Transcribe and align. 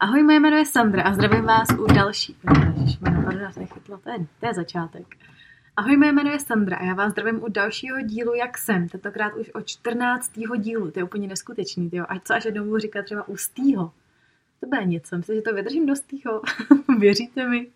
Ahoj, 0.00 0.22
moje 0.22 0.40
jméno 0.40 0.56
je 0.56 0.66
Sandra 0.66 1.02
a 1.02 1.14
zdravím 1.14 1.44
vás 1.44 1.68
u 1.78 1.86
další. 1.86 2.36
To 4.40 4.46
je, 4.46 4.54
začátek. 4.54 5.16
Ahoj, 5.76 5.96
moje 5.96 6.12
jméno 6.12 6.30
je 6.30 6.38
Sandra 6.38 6.76
a 6.76 6.84
já 6.84 6.94
vás 6.94 7.12
zdravím 7.12 7.42
u 7.42 7.48
dalšího 7.48 8.00
dílu 8.00 8.34
Jak 8.34 8.58
jsem, 8.58 8.88
tentokrát 8.88 9.34
už 9.34 9.50
o 9.54 9.60
14. 9.60 10.32
dílu, 10.58 10.90
to 10.90 10.98
je 10.98 11.04
úplně 11.04 11.28
neskutečný, 11.28 11.90
tyjo. 11.90 12.04
a 12.08 12.20
co 12.20 12.34
až 12.34 12.44
jednou 12.44 12.64
budu 12.64 12.78
říkat 12.78 13.04
třeba 13.04 13.28
u 13.28 13.36
stýho. 13.36 13.92
To 14.60 14.66
bude 14.66 14.84
něco, 14.84 15.16
myslím, 15.16 15.36
že 15.36 15.42
to 15.42 15.54
vydržím 15.54 15.86
do 15.86 15.96
stýho, 15.96 16.42
věříte 16.98 17.48
mi? 17.48 17.66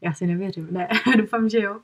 Já 0.00 0.12
si 0.12 0.26
nevěřím, 0.26 0.68
ne, 0.70 0.88
doufám, 1.16 1.48
že 1.48 1.60
jo. 1.60 1.80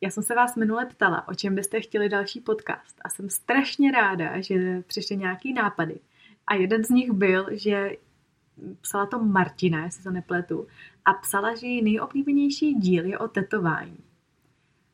Já 0.00 0.10
jsem 0.10 0.22
se 0.22 0.34
vás 0.34 0.56
minule 0.56 0.86
ptala, 0.86 1.28
o 1.28 1.34
čem 1.34 1.54
byste 1.54 1.80
chtěli 1.80 2.08
další 2.08 2.40
podcast 2.40 3.00
a 3.04 3.08
jsem 3.08 3.30
strašně 3.30 3.92
ráda, 3.92 4.40
že 4.40 4.82
přišly 4.86 5.16
nějaký 5.16 5.52
nápady. 5.52 5.98
A 6.46 6.54
jeden 6.54 6.84
z 6.84 6.88
nich 6.88 7.12
byl, 7.12 7.46
že 7.52 7.90
psala 8.80 9.06
to 9.06 9.18
Martina, 9.18 9.84
jestli 9.84 10.02
se 10.02 10.10
nepletu, 10.10 10.66
a 11.04 11.12
psala, 11.12 11.54
že 11.54 11.66
její 11.66 11.82
nejoblíbenější 11.82 12.74
díl 12.74 13.04
je 13.04 13.18
o 13.18 13.28
tetování. 13.28 13.98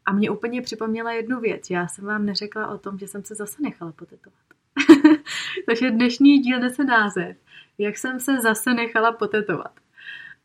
A 0.06 0.12
mě 0.12 0.30
úplně 0.30 0.62
připomněla 0.62 1.12
jednu 1.12 1.40
věc. 1.40 1.70
Já 1.70 1.88
jsem 1.88 2.04
vám 2.04 2.26
neřekla 2.26 2.68
o 2.68 2.78
tom, 2.78 2.98
že 2.98 3.08
jsem 3.08 3.24
se 3.24 3.34
zase 3.34 3.62
nechala 3.62 3.92
potetovat. 3.92 4.40
Takže 5.66 5.90
dnešní 5.90 6.38
díl 6.38 6.60
nese 6.60 6.84
název. 6.84 7.36
Jak 7.78 7.98
jsem 7.98 8.20
se 8.20 8.40
zase 8.40 8.74
nechala 8.74 9.12
potetovat. 9.12 9.72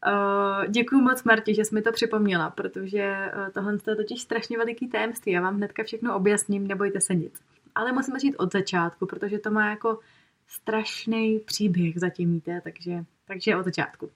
Uh, 0.07 0.67
děkuji 0.67 1.01
moc 1.01 1.23
Marti, 1.23 1.55
že 1.55 1.65
jsi 1.65 1.75
mi 1.75 1.81
to 1.81 1.91
připomněla, 1.91 2.49
protože 2.49 3.31
uh, 3.37 3.49
tohle 3.53 3.73
je 3.73 3.95
totiž 3.95 4.21
strašně 4.21 4.57
veliký 4.57 4.87
tajemství. 4.87 5.31
Já 5.31 5.41
vám 5.41 5.55
hnedka 5.55 5.83
všechno 5.83 6.15
objasním, 6.15 6.67
nebojte 6.67 7.01
se 7.01 7.15
nic. 7.15 7.41
Ale 7.75 7.91
musíme 7.91 8.15
začít 8.15 8.35
od 8.35 8.53
začátku, 8.53 9.05
protože 9.05 9.39
to 9.39 9.51
má 9.51 9.69
jako 9.69 9.99
strašný 10.47 11.39
příběh 11.39 11.99
zatím, 11.99 12.33
víte, 12.33 12.61
takže, 12.63 13.05
takže 13.27 13.55
od 13.55 13.65
začátku. 13.65 14.09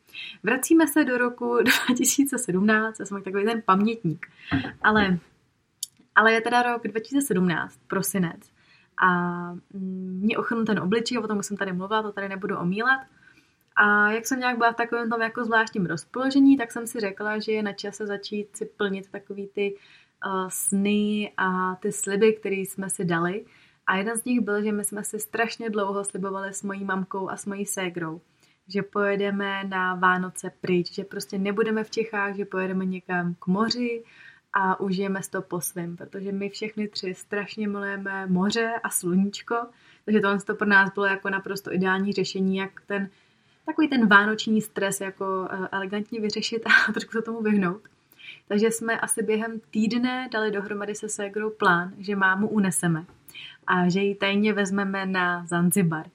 Vracíme 0.44 0.88
se 0.88 1.04
do 1.04 1.18
roku 1.18 1.58
2017, 1.88 3.00
já 3.00 3.06
jsem 3.06 3.24
takový 3.24 3.46
ten 3.46 3.62
pamětník, 3.66 4.28
ale, 4.82 5.20
ale 6.16 6.34
je 6.34 6.42
teda 6.42 6.62
rok 6.64 6.88
2017, 6.88 7.80
prosinec, 7.88 8.52
a 9.02 9.10
mě 9.74 10.38
ochrnul 10.38 10.66
ten 10.66 10.80
obličej, 10.80 11.18
o 11.18 11.28
tom 11.28 11.44
jsem 11.44 11.58
tady 11.58 11.74
mluvila, 11.74 12.02
to 12.02 12.12
tady 12.12 12.30
nebudu 12.30 12.58
omílat. 12.58 13.02
A 13.76 14.12
jak 14.12 14.28
jsem 14.28 14.40
nějak 14.40 14.58
byla 14.58 14.72
v 14.72 14.76
takovém 14.76 15.10
tom 15.10 15.22
jako 15.22 15.46
zvláštním 15.46 15.86
rozpoložení, 15.86 16.58
tak 16.58 16.72
jsem 16.72 16.88
si 16.88 17.00
řekla, 17.00 17.40
že 17.40 17.52
je 17.52 17.64
na 17.64 17.74
čase 17.74 18.08
začít 18.08 18.58
si 18.58 18.66
plnit 18.66 19.12
takový 19.12 19.48
ty 19.48 19.76
uh, 20.26 20.48
sny 20.50 21.34
a 21.38 21.76
ty 21.76 21.92
sliby, 21.92 22.34
které 22.34 22.56
jsme 22.56 22.90
si 22.90 23.06
dali. 23.06 23.46
A 23.90 23.96
jeden 23.96 24.18
z 24.18 24.26
nich 24.26 24.42
byl, 24.42 24.64
že 24.64 24.72
my 24.72 24.84
jsme 24.84 25.04
si 25.04 25.20
strašně 25.20 25.70
dlouho 25.70 26.06
slibovali 26.06 26.54
s 26.54 26.64
mojí 26.64 26.86
mamkou 26.86 27.30
a 27.30 27.38
s 27.38 27.46
mojí 27.46 27.66
ségrou, 27.66 28.22
že 28.68 28.84
pojedeme 28.84 29.64
na 29.64 29.96
Vánoce 29.96 30.52
pryč, 30.62 30.94
že 30.94 31.04
prostě 31.04 31.38
nebudeme 31.38 31.84
v 31.84 31.90
Čechách, 31.90 32.36
že 32.36 32.46
pojedeme 32.46 32.86
někam 32.86 33.36
k 33.40 33.48
moři 33.48 34.04
a 34.54 34.80
užijeme 34.80 35.20
to 35.30 35.42
po 35.42 35.62
svém, 35.62 35.98
protože 35.98 36.32
my 36.32 36.50
všechny 36.50 36.88
tři 36.88 37.14
strašně 37.14 37.68
milujeme 37.68 38.28
moře 38.28 38.74
a 38.84 38.90
sluníčko, 38.90 39.56
takže 40.06 40.20
tohle 40.20 40.40
to 40.40 40.56
pro 40.56 40.68
nás 40.68 40.94
bylo 40.94 41.06
jako 41.06 41.30
naprosto 41.30 41.74
ideální 41.74 42.14
řešení, 42.14 42.58
jak 42.58 42.82
ten 42.88 43.10
takový 43.66 43.88
ten 43.88 44.08
vánoční 44.08 44.62
stres 44.62 45.02
jako 45.02 45.48
eh, 45.52 45.68
elegantně 45.72 46.22
vyřešit 46.22 46.64
a 46.66 46.92
trošku 46.94 47.12
se 47.12 47.22
tomu 47.22 47.42
vyhnout. 47.42 47.82
Takže 48.48 48.72
jsme 48.72 49.00
asi 49.00 49.24
během 49.24 49.62
týdne 49.72 50.30
dali 50.32 50.52
dohromady 50.52 50.96
se 50.96 51.10
ségrou 51.10 51.50
plán, 51.50 51.94
že 51.98 52.16
mámu 52.16 52.48
uneseme 52.48 53.06
a 53.68 53.90
že 53.90 54.00
ji 54.00 54.16
tajně 54.16 54.54
vezmeme 54.54 55.06
na 55.06 55.46
Zanzibar. 55.46 56.06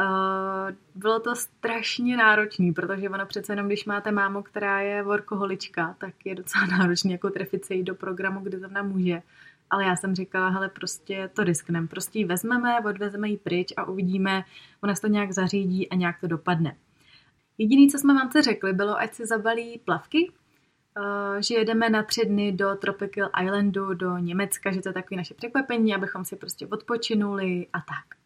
Uh, 0.00 0.76
bylo 0.94 1.20
to 1.20 1.34
strašně 1.34 2.16
náročné, 2.16 2.72
protože 2.72 3.10
ono 3.10 3.26
přece 3.26 3.52
jenom, 3.52 3.66
když 3.66 3.84
máte 3.84 4.12
mámu, 4.12 4.42
která 4.42 4.80
je 4.80 5.02
workoholička, 5.02 5.96
tak 5.98 6.14
je 6.24 6.34
docela 6.34 6.66
náročný 6.78 7.12
jako 7.12 7.30
trefit 7.30 7.64
se 7.64 7.74
jí 7.74 7.82
do 7.82 7.94
programu, 7.94 8.40
kde 8.40 8.58
zrovna 8.58 8.82
může. 8.82 9.22
Ale 9.70 9.84
já 9.84 9.96
jsem 9.96 10.14
říkala, 10.14 10.48
hele, 10.48 10.68
prostě 10.68 11.30
to 11.34 11.44
riskneme. 11.44 11.86
Prostě 11.86 12.18
ji 12.18 12.24
vezmeme, 12.24 12.80
odvezeme 12.80 13.28
ji 13.28 13.36
pryč 13.36 13.72
a 13.76 13.84
uvidíme, 13.84 14.44
ona 14.80 14.94
se 14.94 15.00
to 15.00 15.06
nějak 15.08 15.32
zařídí 15.32 15.88
a 15.88 15.94
nějak 15.94 16.20
to 16.20 16.26
dopadne. 16.26 16.76
Jediné, 17.58 17.90
co 17.90 17.98
jsme 17.98 18.14
mamce 18.14 18.42
řekli, 18.42 18.72
bylo, 18.72 18.98
ať 18.98 19.14
si 19.14 19.26
zabalí 19.26 19.80
plavky, 19.84 20.32
Eh, 20.36 20.45
že 21.38 21.54
jedeme 21.54 21.90
na 21.90 22.02
tři 22.02 22.26
dny 22.26 22.52
do 22.52 22.74
Tropical 22.74 23.30
Islandu, 23.42 23.94
do 23.94 24.18
Německa, 24.18 24.72
že 24.72 24.80
to 24.80 24.88
je 24.88 24.92
takové 24.92 25.16
naše 25.16 25.34
překvapení, 25.34 25.94
abychom 25.94 26.24
si 26.24 26.36
prostě 26.36 26.66
odpočinuli 26.66 27.66
a 27.72 27.78
tak. 27.78 28.16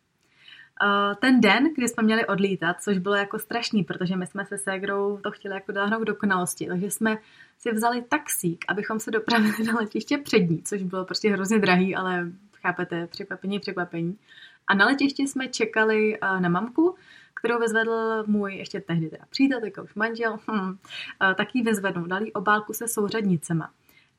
Eh, 0.82 1.14
ten 1.14 1.40
den, 1.40 1.74
kdy 1.74 1.88
jsme 1.88 2.02
měli 2.02 2.26
odlítat, 2.26 2.82
což 2.82 2.98
bylo 2.98 3.14
jako 3.14 3.38
strašný, 3.38 3.84
protože 3.84 4.16
my 4.16 4.26
jsme 4.26 4.46
se 4.46 4.58
ségrou 4.58 5.18
to 5.22 5.30
chtěli 5.30 5.54
jako 5.54 5.72
dáhnout 5.72 6.04
do 6.04 6.14
konalosti, 6.14 6.66
takže 6.66 6.90
jsme 6.90 7.18
si 7.58 7.72
vzali 7.72 8.02
taxík, 8.02 8.64
abychom 8.68 9.00
se 9.00 9.10
dopravili 9.10 9.64
na 9.66 9.74
letiště 9.74 10.18
přední, 10.18 10.62
což 10.62 10.82
bylo 10.82 11.04
prostě 11.04 11.30
hrozně 11.30 11.58
drahý, 11.58 11.96
ale 11.96 12.26
chápete, 12.54 13.06
překvapení, 13.06 13.60
překvapení. 13.60 14.18
A 14.66 14.74
na 14.74 14.86
letišti 14.86 15.28
jsme 15.28 15.48
čekali 15.48 16.16
eh, 16.16 16.40
na 16.40 16.48
mamku, 16.48 16.94
kterou 17.34 17.58
vyzvedl 17.58 18.24
můj 18.26 18.54
ještě 18.54 18.80
tehdy 18.80 19.10
teda 19.10 19.24
přítel, 19.30 19.60
teďka 19.60 19.82
už 19.82 19.94
manžel, 19.94 20.38
hm, 20.50 20.76
tak 21.34 21.54
ji 21.54 21.62
vyzvednul, 21.62 22.06
dal 22.06 22.22
jí 22.22 22.32
obálku 22.32 22.72
se 22.72 22.88
souřadnicema. 22.88 23.70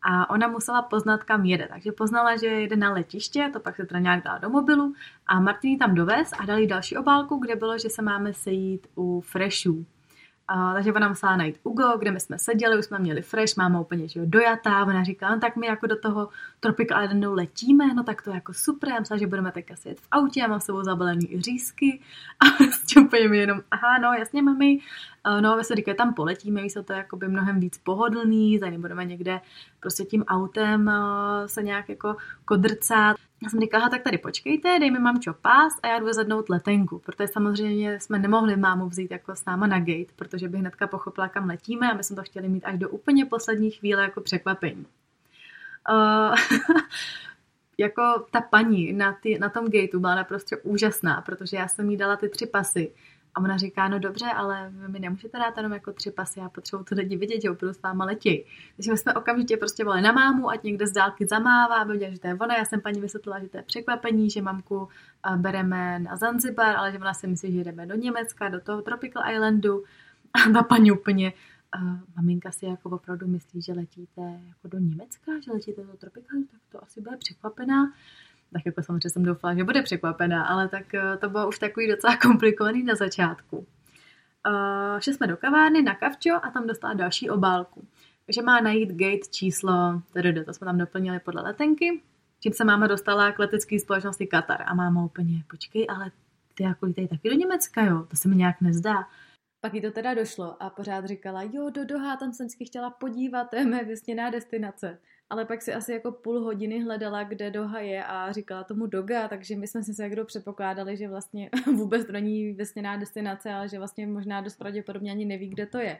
A 0.03 0.29
ona 0.29 0.47
musela 0.47 0.81
poznat, 0.81 1.23
kam 1.23 1.45
jede. 1.45 1.67
Takže 1.67 1.91
poznala, 1.91 2.37
že 2.37 2.47
jede 2.47 2.75
na 2.75 2.93
letiště, 2.93 3.49
to 3.53 3.59
pak 3.59 3.75
se 3.75 3.85
teda 3.85 3.99
nějak 3.99 4.23
dala 4.23 4.37
do 4.37 4.49
mobilu 4.49 4.93
a 5.27 5.39
Martin 5.39 5.79
tam 5.79 5.95
dovez 5.95 6.31
a 6.39 6.45
dal 6.45 6.59
jí 6.59 6.67
další 6.67 6.97
obálku, 6.97 7.37
kde 7.37 7.55
bylo, 7.55 7.77
že 7.77 7.89
se 7.89 8.01
máme 8.01 8.33
sejít 8.33 8.87
u 8.95 9.21
Freshů. 9.21 9.85
A, 10.53 10.73
takže 10.73 10.93
ona 10.93 11.07
musela 11.07 11.35
najít 11.35 11.59
Ugo, 11.63 11.97
kde 11.99 12.11
my 12.11 12.19
jsme 12.19 12.39
seděli, 12.39 12.79
už 12.79 12.85
jsme 12.85 12.99
měli 12.99 13.21
fresh, 13.21 13.57
máma 13.57 13.79
úplně 13.79 14.07
že 14.07 14.19
jo, 14.19 14.25
dojatá, 14.29 14.85
ona 14.85 15.03
říká, 15.03 15.35
no 15.35 15.39
tak 15.39 15.55
my 15.55 15.67
jako 15.67 15.87
do 15.87 15.95
toho 15.95 16.29
Tropical 16.59 17.03
Islandu 17.03 17.33
letíme, 17.33 17.93
no 17.93 18.03
tak 18.03 18.21
to 18.21 18.29
je 18.29 18.35
jako 18.35 18.53
super, 18.53 18.89
já 18.89 18.99
myslela, 18.99 19.19
že 19.19 19.27
budeme 19.27 19.51
tak 19.51 19.71
asi 19.71 19.89
jet 19.89 19.99
v 19.99 20.07
autě, 20.11 20.39
já 20.39 20.47
mám 20.47 20.59
s 20.59 20.65
sebou 20.65 20.83
zabalený 20.83 21.33
i 21.33 21.41
řízky. 21.41 22.01
A 22.39 22.45
prostě 22.57 22.99
úplně 22.99 23.27
mi 23.27 23.37
jenom, 23.37 23.61
aha, 23.71 23.97
no 24.01 24.13
jasně 24.13 24.41
mami, 24.41 24.79
no 25.41 25.55
ve 25.55 25.63
se 25.63 25.75
říká, 25.75 25.93
tam 25.93 26.13
poletíme, 26.13 26.61
víš, 26.61 26.73
to 26.85 26.93
je 26.93 26.97
jako 26.97 27.17
by 27.17 27.27
mnohem 27.27 27.59
víc 27.59 27.77
pohodlný, 27.77 28.59
tady 28.59 28.77
budeme 28.77 29.05
někde 29.05 29.41
prostě 29.79 30.03
tím 30.03 30.23
autem 30.23 30.91
se 31.45 31.63
nějak 31.63 31.89
jako 31.89 32.15
kodrcat. 32.45 33.17
Já 33.43 33.49
jsem 33.49 33.59
říkala, 33.59 33.89
tak 33.89 34.03
tady 34.03 34.17
počkejte, 34.17 34.79
dej 34.79 34.91
mi 34.91 34.99
mamčo 34.99 35.33
pás 35.33 35.73
a 35.83 35.87
já 35.87 35.99
jdu 35.99 36.13
zadnout 36.13 36.49
letenku, 36.49 36.99
protože 36.99 37.27
samozřejmě 37.27 37.99
jsme 37.99 38.19
nemohli 38.19 38.57
mámu 38.57 38.89
vzít 38.89 39.11
jako 39.11 39.35
s 39.35 39.45
náma 39.45 39.67
na 39.67 39.79
gate, 39.79 40.13
protože 40.15 40.49
by 40.49 40.57
hnedka 40.57 40.87
pochopila, 40.87 41.29
kam 41.29 41.47
letíme 41.47 41.91
a 41.91 41.95
my 41.97 42.03
jsme 42.03 42.15
to 42.15 42.23
chtěli 42.23 42.49
mít 42.49 42.65
až 42.65 42.77
do 42.77 42.89
úplně 42.89 43.25
poslední 43.25 43.71
chvíle 43.71 44.03
jako 44.03 44.21
překvapení. 44.21 44.85
Uh, 45.91 46.35
jako 47.77 48.25
ta 48.31 48.41
paní 48.41 48.93
na, 48.93 49.13
ty, 49.13 49.39
na 49.39 49.49
tom 49.49 49.65
gateu 49.65 49.99
byla 49.99 50.15
naprosto 50.15 50.55
úžasná, 50.63 51.21
protože 51.21 51.57
já 51.57 51.67
jsem 51.67 51.89
jí 51.89 51.97
dala 51.97 52.15
ty 52.15 52.29
tři 52.29 52.45
pasy 52.45 52.91
a 53.35 53.39
ona 53.39 53.57
říká, 53.57 53.87
no 53.87 53.99
dobře, 53.99 54.25
ale 54.25 54.71
vy 54.73 54.87
mi 54.87 54.99
nemůžete 54.99 55.37
dát 55.37 55.57
jenom 55.57 55.73
jako 55.73 55.93
tři 55.93 56.11
pasy, 56.11 56.39
já 56.39 56.49
potřebuji 56.49 56.83
ty 56.83 56.95
lidi 56.95 57.17
vidět, 57.17 57.41
že 57.41 57.51
opravdu 57.51 57.73
s 57.73 57.81
váma 57.81 58.05
letí. 58.05 58.45
Takže 58.75 58.91
my 58.91 58.97
jsme 58.97 59.13
okamžitě 59.13 59.57
prostě 59.57 59.83
volali 59.83 60.01
na 60.01 60.11
mámu, 60.11 60.49
ať 60.49 60.63
někde 60.63 60.87
z 60.87 60.91
dálky 60.91 61.25
zamává, 61.25 61.75
aby 61.75 61.93
viděla, 61.93 62.11
že 62.11 62.19
to 62.19 62.27
je 62.27 62.33
ona. 62.33 62.57
Já 62.57 62.65
jsem 62.65 62.81
paní 62.81 63.01
vysvětlila, 63.01 63.39
že 63.39 63.49
to 63.49 63.57
je 63.57 63.63
překvapení, 63.63 64.29
že 64.29 64.41
mamku 64.41 64.87
eh, 65.33 65.37
bereme 65.37 65.99
na 65.99 66.15
Zanzibar, 66.17 66.75
ale 66.75 66.91
že 66.91 66.97
ona 66.97 67.13
si 67.13 67.27
myslí, 67.27 67.53
že 67.53 67.63
jdeme 67.63 67.85
do 67.85 67.95
Německa, 67.95 68.49
do 68.49 68.61
toho 68.61 68.81
Tropical 68.81 69.23
Islandu. 69.31 69.83
A 70.33 70.51
ta 70.53 70.63
paní 70.63 70.91
úplně, 70.91 71.33
uh, 71.75 71.99
maminka 72.15 72.51
si 72.51 72.65
jako 72.65 72.89
opravdu 72.89 73.27
myslí, 73.27 73.61
že 73.61 73.73
letíte 73.73 74.21
jako 74.47 74.67
do 74.67 74.79
Německa, 74.79 75.31
že 75.43 75.51
letíte 75.51 75.83
do 75.83 75.97
Tropical, 75.97 76.39
tak 76.51 76.61
to 76.71 76.83
asi 76.83 77.01
bude 77.01 77.17
překvapená 77.17 77.93
tak 78.53 78.65
jako 78.65 78.83
samozřejmě 78.83 79.09
jsem 79.09 79.23
doufala, 79.23 79.55
že 79.55 79.63
bude 79.63 79.81
překvapená, 79.81 80.45
ale 80.45 80.67
tak 80.67 80.93
eh, 80.93 81.17
to 81.17 81.29
bylo 81.29 81.47
už 81.47 81.59
takový 81.59 81.87
docela 81.87 82.17
komplikovaný 82.21 82.83
na 82.83 82.95
začátku. 82.95 83.67
Uh, 84.47 84.99
šli 84.99 85.13
jsme 85.13 85.27
do 85.27 85.37
kavárny 85.37 85.81
na 85.81 85.95
kavčo 85.95 86.45
a 86.45 86.51
tam 86.51 86.67
dostala 86.67 86.93
další 86.93 87.29
obálku. 87.29 87.87
Že 88.29 88.41
má 88.41 88.61
najít 88.61 88.91
gate 88.91 89.29
číslo, 89.31 90.01
tedy 90.13 90.45
to 90.45 90.53
jsme 90.53 90.65
tam 90.65 90.77
doplnili 90.77 91.19
podle 91.19 91.41
letenky, 91.41 92.01
čím 92.39 92.53
se 92.53 92.63
máma 92.63 92.87
dostala 92.87 93.31
k 93.31 93.39
letecké 93.39 93.79
společnosti 93.79 94.27
Qatar. 94.27 94.63
A 94.65 94.73
máma 94.73 95.03
úplně, 95.03 95.43
počkej, 95.49 95.87
ale 95.89 96.11
ty 96.53 96.63
jako 96.63 96.93
tady 96.93 97.07
taky 97.07 97.29
do 97.29 97.35
Německa, 97.35 97.85
jo, 97.85 98.05
to 98.09 98.15
se 98.15 98.29
mi 98.29 98.35
nějak 98.35 98.61
nezdá. 98.61 99.07
Pak 99.61 99.73
jí 99.73 99.81
to 99.81 99.91
teda 99.91 100.13
došlo 100.13 100.63
a 100.63 100.69
pořád 100.69 101.05
říkala, 101.05 101.43
jo, 101.43 101.69
do 101.69 101.85
Doha, 101.85 102.17
tam 102.17 102.33
jsem 102.33 102.49
si 102.49 102.65
chtěla 102.65 102.89
podívat, 102.89 103.49
to 103.49 103.55
je 103.55 103.65
mé 103.65 103.83
vysněná 103.83 104.29
destinace. 104.29 104.97
Ale 105.31 105.45
pak 105.45 105.61
si 105.61 105.73
asi 105.73 105.93
jako 105.93 106.11
půl 106.11 106.39
hodiny 106.39 106.83
hledala, 106.83 107.23
kde 107.23 107.51
Doha 107.51 107.79
je 107.79 108.03
a 108.03 108.31
říkala 108.31 108.63
tomu 108.63 108.87
Doga, 108.87 109.27
takže 109.27 109.55
my 109.55 109.67
jsme 109.67 109.83
si 109.83 109.93
se 109.93 110.09
kdo 110.09 110.25
předpokládali, 110.25 110.97
že 110.97 111.07
vlastně 111.07 111.49
vůbec 111.75 112.05
to 112.05 112.11
není 112.11 112.53
vysněná 112.53 112.97
destinace, 112.97 113.53
ale 113.53 113.69
že 113.69 113.77
vlastně 113.77 114.07
možná 114.07 114.41
dost 114.41 114.55
pravděpodobně 114.55 115.11
ani 115.11 115.25
neví, 115.25 115.49
kde 115.49 115.65
to 115.65 115.77
je. 115.77 115.99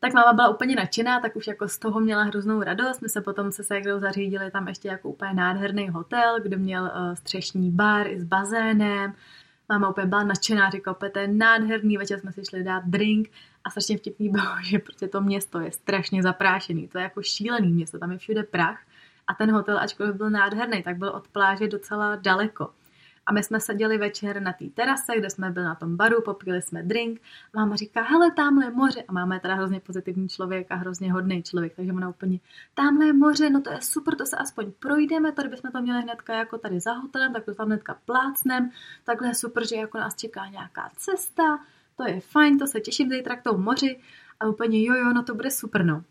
Tak 0.00 0.14
máma 0.14 0.32
byla 0.32 0.48
úplně 0.48 0.76
nadšená, 0.76 1.20
tak 1.20 1.36
už 1.36 1.46
jako 1.46 1.68
z 1.68 1.78
toho 1.78 2.00
měla 2.00 2.22
hroznou 2.22 2.62
radost. 2.62 3.02
My 3.02 3.08
se 3.08 3.20
potom 3.20 3.52
se 3.52 3.64
Segrou 3.64 3.98
zařídili 3.98 4.50
tam 4.50 4.68
ještě 4.68 4.88
jako 4.88 5.08
úplně 5.08 5.34
nádherný 5.34 5.88
hotel, 5.88 6.40
kde 6.40 6.56
měl 6.56 6.82
uh, 6.82 7.14
střešní 7.14 7.70
bar 7.70 8.06
i 8.06 8.20
s 8.20 8.24
bazénem. 8.24 9.14
Máma 9.70 9.88
úplně 9.88 10.06
byla 10.06 10.24
nadšená, 10.24 10.70
říkala, 10.70 10.94
to 11.12 11.18
je 11.18 11.28
nádherný, 11.28 11.96
večer 11.96 12.20
jsme 12.20 12.32
si 12.32 12.44
šli 12.44 12.64
dát 12.64 12.84
drink 12.86 13.30
a 13.64 13.70
strašně 13.70 13.98
vtipný 13.98 14.28
bylo, 14.28 14.44
že 14.64 14.78
prostě 14.78 15.08
to 15.08 15.20
město 15.20 15.60
je 15.60 15.72
strašně 15.72 16.22
zaprášený, 16.22 16.88
to 16.88 16.98
je 16.98 17.04
jako 17.04 17.22
šílený 17.22 17.72
město, 17.72 17.98
tam 17.98 18.12
je 18.12 18.18
všude 18.18 18.42
prach 18.42 18.80
a 19.26 19.34
ten 19.34 19.52
hotel, 19.52 19.78
ačkoliv 19.78 20.14
byl 20.14 20.30
nádherný, 20.30 20.82
tak 20.82 20.96
byl 20.96 21.08
od 21.08 21.28
pláže 21.28 21.68
docela 21.68 22.16
daleko. 22.16 22.70
A 23.30 23.32
my 23.32 23.42
jsme 23.42 23.60
seděli 23.60 23.98
večer 23.98 24.42
na 24.42 24.52
té 24.52 24.64
terase, 24.64 25.12
kde 25.16 25.30
jsme 25.30 25.50
byli 25.50 25.64
na 25.64 25.74
tom 25.74 25.96
baru, 25.96 26.22
popili 26.22 26.62
jsme 26.62 26.82
drink. 26.82 27.20
Máma 27.54 27.76
říká, 27.76 28.02
hele, 28.02 28.30
tamhle 28.30 28.64
je 28.64 28.70
moře. 28.70 29.04
A 29.08 29.12
máma 29.12 29.34
je 29.34 29.40
teda 29.40 29.54
hrozně 29.54 29.80
pozitivní 29.80 30.28
člověk 30.28 30.66
a 30.70 30.74
hrozně 30.74 31.12
hodný 31.12 31.42
člověk, 31.42 31.76
takže 31.76 31.92
ona 31.92 32.08
úplně, 32.08 32.40
tamhle 32.74 33.06
je 33.06 33.12
moře, 33.12 33.50
no 33.50 33.60
to 33.60 33.70
je 33.70 33.78
super, 33.80 34.16
to 34.16 34.26
se 34.26 34.36
aspoň 34.36 34.72
projdeme, 34.78 35.32
tady 35.32 35.48
bychom 35.48 35.70
to 35.70 35.82
měli 35.82 36.02
hnedka 36.02 36.34
jako 36.34 36.58
tady 36.58 36.80
za 36.80 36.92
hotelem, 36.92 37.32
tak 37.32 37.44
to 37.44 37.54
tam 37.54 37.66
hnedka 37.66 37.98
plácnem. 38.04 38.70
Takhle 39.04 39.28
je 39.28 39.34
super, 39.34 39.68
že 39.68 39.76
jako 39.76 39.98
nás 39.98 40.16
čeká 40.16 40.46
nějaká 40.46 40.90
cesta, 40.96 41.58
to 41.96 42.08
je 42.08 42.20
fajn, 42.20 42.58
to 42.58 42.66
se 42.66 42.80
těším 42.80 43.10
zítra 43.10 43.36
k 43.36 43.42
tomu 43.42 43.58
moři. 43.58 44.00
A 44.40 44.46
úplně, 44.46 44.84
jo, 44.84 44.94
jo, 44.94 45.12
no 45.12 45.22
to 45.22 45.34
bude 45.34 45.50
super, 45.50 45.84
no. 45.84 46.04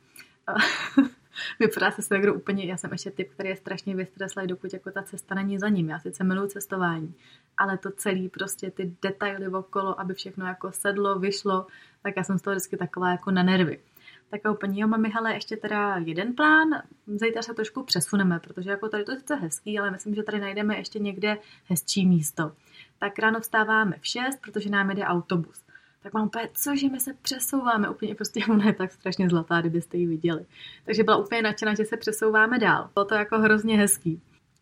vypadá 1.59 1.91
se 1.91 2.01
svegru 2.01 2.33
úplně, 2.33 2.65
já 2.65 2.77
jsem 2.77 2.91
ještě 2.91 3.11
typ, 3.11 3.31
který 3.31 3.49
je 3.49 3.55
strašně 3.55 3.95
vystreslý, 3.95 4.47
dokud 4.47 4.73
jako 4.73 4.91
ta 4.91 5.01
cesta 5.03 5.35
není 5.35 5.59
za 5.59 5.69
ním. 5.69 5.89
Já 5.89 5.99
sice 5.99 6.23
miluji 6.23 6.47
cestování, 6.47 7.15
ale 7.57 7.77
to 7.77 7.91
celý 7.91 8.29
prostě 8.29 8.71
ty 8.71 8.95
detaily 9.01 9.47
okolo, 9.47 9.99
aby 9.99 10.13
všechno 10.13 10.45
jako 10.45 10.71
sedlo, 10.71 11.19
vyšlo, 11.19 11.67
tak 12.03 12.13
já 12.17 12.23
jsem 12.23 12.39
z 12.39 12.41
toho 12.41 12.55
vždycky 12.55 12.77
taková 12.77 13.11
jako 13.11 13.31
na 13.31 13.43
nervy. 13.43 13.79
Tak 14.29 14.45
a 14.45 14.51
úplně, 14.51 14.81
jo, 14.81 14.87
mami, 14.87 15.09
hele, 15.09 15.33
ještě 15.33 15.57
teda 15.57 15.95
jeden 15.97 16.35
plán, 16.35 16.69
zítra 17.07 17.41
se 17.41 17.53
trošku 17.53 17.83
přesuneme, 17.83 18.39
protože 18.39 18.69
jako 18.69 18.89
tady 18.89 19.03
to 19.03 19.11
je 19.11 19.17
sice 19.17 19.35
hezký, 19.35 19.79
ale 19.79 19.91
myslím, 19.91 20.15
že 20.15 20.23
tady 20.23 20.39
najdeme 20.39 20.77
ještě 20.77 20.99
někde 20.99 21.37
hezčí 21.65 22.05
místo. 22.05 22.51
Tak 22.99 23.19
ráno 23.19 23.39
vstáváme 23.39 23.95
v 24.01 24.07
6, 24.07 24.39
protože 24.41 24.69
nám 24.69 24.89
jede 24.89 25.03
autobus 25.03 25.63
tak 26.03 26.13
mám 26.13 26.25
úplně, 26.25 26.49
cože 26.53 26.89
my 26.89 26.99
se 26.99 27.13
přesouváme, 27.21 27.89
úplně 27.89 28.15
prostě 28.15 28.41
ona 28.49 28.65
je 28.65 28.73
tak 28.73 28.91
strašně 28.91 29.29
zlatá, 29.29 29.61
kdybyste 29.61 29.97
ji 29.97 30.07
viděli. 30.07 30.45
Takže 30.85 31.03
byla 31.03 31.17
úplně 31.17 31.41
nadšená, 31.41 31.73
že 31.73 31.85
se 31.85 31.97
přesouváme 31.97 32.59
dál. 32.59 32.89
Bylo 32.93 33.05
to 33.05 33.15
jako 33.15 33.39
hrozně 33.39 33.77
hezký. 33.77 34.21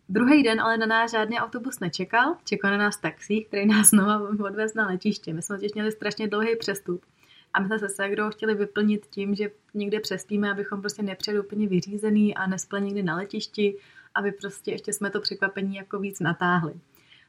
Druhý 0.10 0.44
den 0.44 0.62
ale 0.62 0.78
na 0.78 0.86
nás 0.86 1.12
žádný 1.12 1.40
autobus 1.40 1.80
nečekal, 1.80 2.36
čekal 2.44 2.72
na 2.72 2.78
nás 2.78 2.98
taxi, 2.98 3.46
který 3.48 3.66
nás 3.66 3.90
znovu 3.90 4.46
odvez 4.46 4.74
na 4.74 4.88
letiště. 4.88 5.34
My 5.34 5.42
jsme 5.42 5.56
totiž 5.56 5.74
měli 5.74 5.92
strašně 5.92 6.28
dlouhý 6.28 6.56
přestup. 6.56 7.06
A 7.54 7.60
my 7.60 7.68
jsme 7.68 7.80
se 7.80 7.90
Segrou 7.90 8.30
chtěli 8.30 8.56
vyplnit 8.56 9.06
tím, 9.06 9.36
že 9.36 9.52
někde 9.74 10.00
přespíme, 10.00 10.52
abychom 10.52 10.82
prostě 10.82 11.04
nepřijeli 11.04 11.46
úplně 11.46 11.68
vyřízený 11.68 12.36
a 12.36 12.48
nespali 12.48 12.82
někdy 12.82 13.04
na 13.04 13.16
letišti, 13.16 13.78
aby 14.16 14.32
prostě 14.32 14.72
ještě 14.72 14.94
jsme 14.94 15.10
to 15.10 15.22
překvapení 15.22 15.76
jako 15.76 16.00
víc 16.00 16.20
natáhli. 16.20 16.74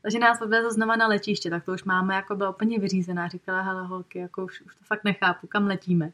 Takže 0.08 0.18
nás 0.18 0.40
odvezl 0.40 0.70
znova 0.70 0.96
na 0.96 1.06
letiště, 1.06 1.50
tak 1.50 1.64
to 1.64 1.72
už 1.72 1.84
máme 1.84 2.14
jako 2.14 2.36
byla 2.36 2.50
úplně 2.50 2.78
vyřízená. 2.78 3.28
Říkala, 3.28 3.62
hele 3.62 3.86
holky, 3.86 4.18
jako 4.18 4.44
už, 4.44 4.60
už 4.60 4.74
to 4.74 4.84
fakt 4.84 5.04
nechápu, 5.04 5.46
kam 5.46 5.66
letíme. 5.66 6.12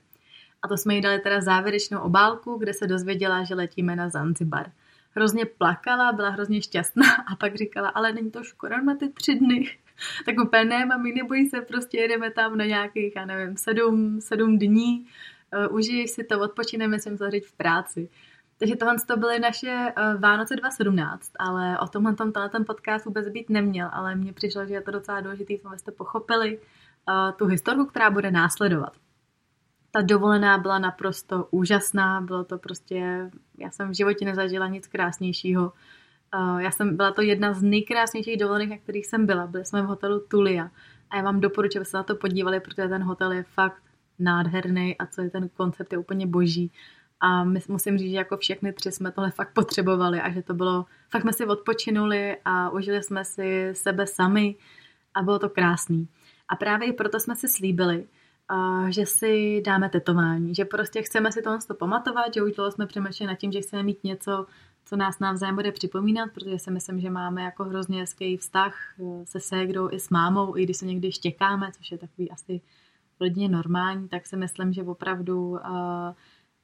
A 0.62 0.69
to 0.69 0.76
jsme 0.76 0.94
jí 0.94 1.00
dali 1.00 1.19
teda 1.19 1.41
závěrečnou 1.41 2.00
obálku, 2.00 2.56
kde 2.56 2.75
se 2.75 2.87
dozvěděla, 2.87 3.44
že 3.44 3.55
letíme 3.55 3.96
na 3.96 4.08
Zanzibar. 4.08 4.73
Hrozně 5.11 5.44
plakala, 5.44 6.12
byla 6.12 6.29
hrozně 6.29 6.62
šťastná 6.62 7.14
a 7.32 7.37
pak 7.37 7.55
říkala, 7.55 7.88
ale 7.88 8.12
není 8.12 8.31
to 8.31 8.44
škoda 8.44 8.82
na 8.82 8.94
ty 8.94 9.08
tři 9.08 9.35
dny. 9.35 9.70
tak 10.26 10.35
úplně 10.44 10.64
ne, 10.64 10.87
mami, 10.87 11.12
neboj 11.12 11.49
se, 11.49 11.61
prostě 11.61 11.99
jedeme 11.99 12.31
tam 12.31 12.58
na 12.58 12.64
nějakých, 12.64 13.17
já 13.17 13.25
nevím, 13.25 13.56
sedm, 13.56 14.20
sedm 14.20 14.58
dní, 14.58 15.06
uh, 15.69 15.76
užiješ 15.76 16.11
si 16.11 16.25
to, 16.25 16.41
odpočineme, 16.41 16.99
jsem 16.99 17.17
zařít 17.17 17.46
v 17.46 17.52
práci. 17.52 18.08
Takže 18.59 18.77
tohle 18.77 18.97
to 19.06 19.17
byly 19.17 19.39
naše 19.39 19.93
uh, 19.99 20.21
Vánoce 20.21 20.56
2017, 20.56 21.33
ale 21.39 21.79
o 21.79 21.89
tomhle 21.89 22.15
tom 22.15 22.33
ten 22.33 22.65
podcast 22.65 23.05
vůbec 23.05 23.29
být 23.29 23.51
neměl, 23.51 23.89
ale 23.93 24.15
mně 24.15 24.33
přišlo, 24.33 24.67
že 24.67 24.75
je 24.75 24.81
to 24.81 24.91
docela 24.91 25.21
důležité, 25.21 25.55
abyste 25.65 25.93
pochopili 25.93 26.59
uh, 26.59 27.37
tu 27.37 27.47
historiku, 27.47 27.87
která 27.87 28.11
bude 28.11 28.31
následovat. 28.31 28.93
Ta 29.91 30.01
dovolená 30.03 30.59
byla 30.59 30.79
naprosto 30.79 31.49
úžasná, 31.51 32.21
bylo 32.21 32.45
to 32.45 32.59
prostě, 32.59 33.31
já 33.59 33.71
jsem 33.71 33.91
v 33.91 33.97
životě 33.97 34.25
nezažila 34.25 34.69
nic 34.69 34.87
krásnějšího. 34.87 35.73
Uh, 36.35 36.59
já 36.59 36.71
jsem, 36.71 36.97
byla 36.97 37.12
to 37.12 37.23
jedna 37.23 37.53
z 37.53 37.62
nejkrásnějších 37.62 38.37
dovolených, 38.37 38.71
na 38.71 38.79
kterých 38.79 39.06
jsem 39.06 39.27
byla. 39.27 39.47
Byli 39.47 39.65
jsme 39.65 39.83
v 39.83 39.87
hotelu 39.87 40.21
Tulia 40.29 40.71
a 41.11 41.17
já 41.17 41.23
vám 41.23 41.41
doporučuji, 41.41 41.79
abyste 41.79 41.97
na 41.97 42.03
to 42.03 42.15
podívali, 42.17 42.61
protože 42.61 42.89
ten 42.89 43.03
hotel 43.03 43.33
je 43.33 43.43
fakt 43.43 43.83
nádherný 44.19 44.99
a 44.99 45.06
co 45.06 45.23
je 45.23 45.31
ten 45.31 45.49
koncept 45.49 45.93
je 45.93 45.99
úplně 45.99 46.27
boží. 46.27 46.73
A 47.20 47.44
my, 47.44 47.61
musím 47.69 47.99
říct, 47.99 48.11
že 48.11 48.16
jako 48.16 48.37
všechny 48.37 48.72
tři 48.72 48.93
jsme 48.93 49.12
tohle 49.12 49.31
fakt 49.31 49.52
potřebovali 49.52 50.20
a 50.20 50.31
že 50.31 50.43
to 50.43 50.55
bylo, 50.55 50.84
fakt 51.11 51.22
jsme 51.22 51.32
si 51.32 51.46
odpočinuli 51.46 52.37
a 52.44 52.70
užili 52.70 53.02
jsme 53.02 53.25
si 53.25 53.70
sebe 53.72 54.06
sami 54.06 54.56
a 55.14 55.22
bylo 55.22 55.38
to 55.38 55.49
krásný. 55.49 56.08
A 56.49 56.56
právě 56.56 56.88
i 56.88 56.93
proto 56.93 57.20
jsme 57.20 57.37
si 57.37 57.49
slíbili, 57.49 58.06
že 58.88 59.06
si 59.06 59.62
dáme 59.66 59.88
tetování, 59.88 60.55
že 60.55 60.64
prostě 60.64 61.02
chceme 61.02 61.32
si 61.32 61.43
tohle 61.43 61.58
pamatovat, 61.78 62.34
že 62.34 62.43
už 62.43 62.52
dlouho 62.52 62.70
jsme 62.70 62.87
přemýšleli 62.87 63.32
nad 63.32 63.38
tím, 63.38 63.52
že 63.52 63.60
chceme 63.60 63.82
mít 63.82 64.05
něco, 64.05 64.46
co 64.84 64.96
nás 64.96 65.19
navzájem 65.19 65.55
bude 65.55 65.72
připomínat, 65.72 66.31
protože 66.34 66.58
si 66.58 66.70
myslím, 66.70 67.00
že 67.00 67.10
máme 67.10 67.43
jako 67.43 67.64
hrozně 67.64 68.00
hezký 68.00 68.37
vztah 68.37 68.75
uh, 68.99 69.25
se 69.25 69.40
ségrou 69.40 69.88
i 69.93 70.00
s 70.00 70.10
mámou, 70.10 70.56
i 70.56 70.62
když 70.62 70.76
se 70.76 70.87
někdy 70.87 71.12
štěkáme, 71.12 71.72
což 71.76 71.93
je 71.93 71.99
takový 71.99 72.31
asi 72.31 72.60
hodně 73.20 73.49
normální, 73.49 74.08
tak 74.08 74.26
si 74.26 74.37
myslím, 74.37 74.72
že 74.72 74.82
opravdu 74.82 75.49
uh, 75.49 75.58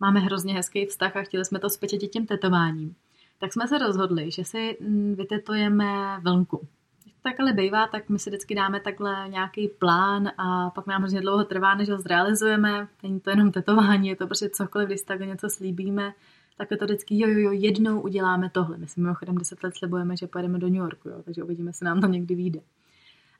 máme 0.00 0.20
hrozně 0.20 0.54
hezký 0.54 0.86
vztah 0.86 1.16
a 1.16 1.22
chtěli 1.22 1.44
jsme 1.44 1.58
to 1.58 1.70
zpečetit 1.70 2.10
tím 2.10 2.26
tetováním. 2.26 2.94
Tak 3.38 3.52
jsme 3.52 3.68
se 3.68 3.78
rozhodli, 3.78 4.30
že 4.30 4.44
si 4.44 4.76
mm, 4.80 5.14
vytetujeme 5.14 6.20
vlnku. 6.22 6.56
To 7.04 7.28
takhle 7.28 7.52
bývá, 7.52 7.86
tak 7.86 8.08
my 8.08 8.18
si 8.18 8.30
vždycky 8.30 8.54
dáme 8.54 8.80
takhle 8.80 9.28
nějaký 9.28 9.68
plán 9.68 10.30
a 10.38 10.70
pak 10.70 10.86
nám 10.86 11.00
hrozně 11.00 11.20
dlouho 11.20 11.44
trvá, 11.44 11.74
než 11.74 11.88
ho 11.88 11.98
zrealizujeme. 11.98 12.88
Není 13.02 13.20
to 13.20 13.30
jenom 13.30 13.52
tetování, 13.52 14.08
je 14.08 14.16
to 14.16 14.26
prostě 14.26 14.50
cokoliv, 14.50 14.88
když 14.88 15.02
takhle 15.02 15.26
něco 15.26 15.50
slíbíme, 15.50 16.12
tak 16.56 16.70
je 16.70 16.76
to 16.76 16.84
vždycky, 16.84 17.18
jo, 17.18 17.28
jo, 17.28 17.38
jo, 17.38 17.52
jednou 17.52 18.00
uděláme 18.00 18.50
tohle. 18.50 18.78
My 18.78 18.86
si 18.86 19.00
mimochodem 19.00 19.38
10 19.38 19.64
let 19.64 19.76
slibujeme, 19.76 20.16
že 20.16 20.26
pojedeme 20.26 20.58
do 20.58 20.66
New 20.66 20.76
Yorku, 20.76 21.08
jo, 21.08 21.22
takže 21.24 21.42
uvidíme, 21.42 21.68
jestli 21.68 21.84
nám 21.84 22.00
to 22.00 22.06
někdy 22.06 22.34
vyjde. 22.34 22.60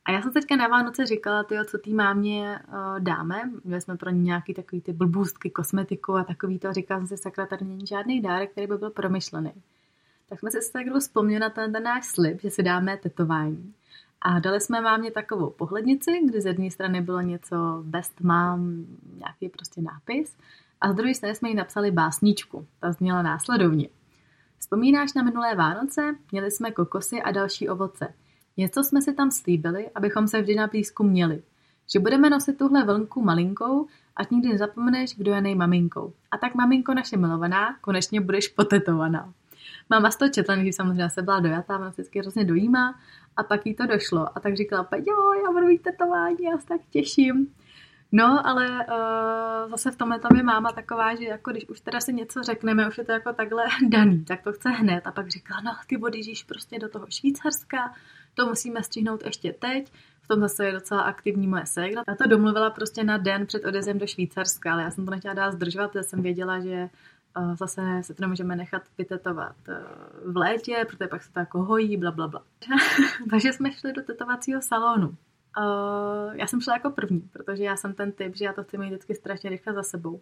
A 0.04 0.12
já 0.12 0.23
jsem 0.23 0.33
teďka 0.33 0.57
na 0.57 0.69
Vánoce 0.69 1.07
říkala, 1.07 1.45
tyjo, 1.45 1.64
co 1.64 1.78
tý 1.78 1.95
mámě 1.95 2.61
uh, 2.69 3.00
dáme. 3.00 3.42
Měli 3.64 3.80
jsme 3.80 3.97
pro 3.97 4.11
ní 4.11 4.21
nějaký 4.21 4.54
takový 4.54 4.83
ty 4.83 4.92
blbůstky, 4.92 5.50
kosmetiku 5.50 6.14
a 6.14 6.25
takový 6.25 6.59
to. 6.59 6.73
Říkala 6.73 7.00
jsem 7.00 7.07
si, 7.07 7.23
sakra, 7.23 7.47
tady 7.47 7.64
není 7.64 7.87
žádný 7.87 8.21
dárek, 8.21 8.50
který 8.50 8.66
by 8.66 8.78
byl 8.78 8.90
promyšlený. 8.90 9.52
Tak 10.28 10.40
jsme 10.40 10.50
si 10.50 10.73
tak 10.73 10.87
vzpomněli 10.99 11.40
na 11.40 11.50
ten, 11.50 11.73
ten 11.73 11.83
náš 11.83 12.07
slib, 12.07 12.40
že 12.40 12.50
si 12.50 12.62
dáme 12.62 12.97
tetování. 12.97 13.75
A 14.23 14.38
dali 14.38 14.61
jsme 14.61 14.80
mámě 14.80 15.11
takovou 15.11 15.50
pohlednici, 15.50 16.11
kdy 16.28 16.40
z 16.40 16.47
jedné 16.47 16.71
strany 16.71 17.00
bylo 17.00 17.21
něco 17.21 17.83
best 17.83 18.21
mám, 18.21 18.87
nějaký 19.16 19.49
prostě 19.49 19.83
nápis, 19.83 20.37
a 20.80 20.92
z 20.92 20.95
druhé 20.95 21.14
strany 21.14 21.35
jsme 21.35 21.49
jí 21.49 21.54
napsali 21.54 21.90
básničku. 21.90 22.66
Ta 22.80 22.92
zněla 22.92 23.23
následovně. 23.23 23.88
Vzpomínáš 24.59 25.12
na 25.14 25.23
minulé 25.23 25.54
Vánoce? 25.54 26.14
Měli 26.33 26.50
jsme 26.50 26.71
kokosy 26.71 27.23
a 27.23 27.30
další 27.30 27.69
ovoce. 27.69 28.14
Něco 28.57 28.85
jsme 28.85 29.02
si 29.02 29.14
tam 29.14 29.30
slíbili, 29.30 29.90
abychom 29.95 30.28
se 30.28 30.40
vždy 30.40 30.54
na 30.54 30.66
blízku 30.66 31.04
měli. 31.04 31.42
Že 31.92 31.99
budeme 31.99 32.30
nosit 32.30 32.59
tuhle 32.59 32.85
vlnku 32.85 33.23
malinkou, 33.23 33.87
ať 34.16 34.30
nikdy 34.30 34.49
nezapomeneš, 34.49 35.16
kdo 35.16 35.33
je 35.33 35.40
nejmaminkou. 35.40 36.12
A 36.30 36.38
tak 36.38 36.54
maminko 36.54 36.95
naše 36.95 37.16
milovaná, 37.16 37.76
konečně 37.80 38.21
budeš 38.21 38.49
potetovaná. 38.49 39.33
Máma 39.90 40.11
z 40.11 40.16
toho 40.16 40.28
četla, 40.28 40.57
když 40.57 40.76
samozřejmě 40.76 41.11
se 41.11 41.23
byla 41.23 41.40
dojatá, 41.40 41.78
ona 41.78 41.88
vždycky 41.88 42.19
hrozně 42.19 42.45
dojímá 42.45 42.95
a 43.37 43.42
pak 43.42 43.66
jí 43.66 43.75
to 43.75 43.87
došlo. 43.87 44.37
A 44.37 44.40
tak 44.40 44.57
říkala, 44.57 44.88
jo, 44.92 45.33
já 45.45 45.52
budu 45.52 45.66
mít 45.66 45.83
tetování, 45.83 46.45
já 46.45 46.59
se 46.59 46.66
tak 46.66 46.80
těším. 46.90 47.54
No, 48.12 48.47
ale 48.47 48.69
uh, 48.69 49.71
zase 49.71 49.90
v 49.90 49.97
tomhle 49.97 50.21
tam 50.21 50.37
je 50.37 50.42
máma 50.42 50.73
taková, 50.73 51.14
že 51.14 51.25
jako 51.25 51.50
když 51.50 51.69
už 51.69 51.80
teda 51.80 52.00
si 52.00 52.12
něco 52.12 52.42
řekneme, 52.42 52.88
už 52.88 52.99
je 52.99 53.04
to 53.04 53.12
jako 53.12 53.33
takhle 53.33 53.64
daný, 53.88 54.25
tak 54.25 54.42
to 54.42 54.52
chce 54.52 54.69
hned. 54.69 55.07
A 55.07 55.12
pak 55.12 55.28
říkala, 55.28 55.61
no 55.61 55.73
ty 55.87 55.97
odjíždíš 55.97 56.45
prostě 56.45 56.78
do 56.78 56.88
toho 56.88 57.07
Švýcarska, 57.09 57.95
to 58.34 58.46
musíme 58.46 58.82
střihnout 58.82 59.25
ještě 59.25 59.52
teď. 59.52 59.92
V 60.22 60.28
tom 60.28 60.40
zase 60.40 60.66
je 60.66 60.72
docela 60.72 61.00
aktivní 61.00 61.46
moje 61.46 61.66
ségra. 61.66 62.02
Já 62.08 62.14
to 62.14 62.28
domluvila 62.28 62.70
prostě 62.70 63.04
na 63.04 63.16
den 63.16 63.46
před 63.46 63.64
odezem 63.64 63.99
do 63.99 64.06
Švýcarska, 64.06 64.72
ale 64.72 64.82
já 64.82 64.90
jsem 64.90 65.04
to 65.04 65.10
nechtěla 65.10 65.34
dát 65.34 65.52
zdržovat, 65.52 65.92
protože 65.92 66.02
jsem 66.02 66.22
věděla, 66.22 66.60
že 66.60 66.90
Zase 67.54 67.82
se 68.02 68.14
to 68.14 68.22
nemůžeme 68.22 68.56
nechat 68.56 68.82
vytetovat 68.99 69.56
eh, 69.68 69.80
v 70.25 70.37
létě, 70.37 70.87
protože 70.88 71.08
pak 71.08 71.22
se 71.22 71.32
to 71.32 71.40
jako 71.40 71.62
hojí, 71.62 71.96
bla, 71.96 72.10
bla, 72.10 72.28
bla. 72.28 72.42
Takže 73.30 73.52
jsme 73.52 73.72
šli 73.72 73.92
do 73.92 74.02
tetovacího 74.02 74.62
salonu. 74.62 75.16
Já 76.32 76.46
jsem 76.46 76.60
šla 76.60 76.75
jako 76.75 76.90
první, 76.90 77.20
protože 77.20 77.64
já 77.64 77.76
jsem 77.76 77.94
ten 77.94 78.12
typ, 78.12 78.37
že 78.37 78.44
já 78.44 78.52
to 78.52 78.64
chci 78.64 78.78
mít 78.78 78.87
vždycky 78.87 79.14
strašně 79.14 79.50
rychle 79.50 79.72
za 79.72 79.82
sebou 79.82 80.20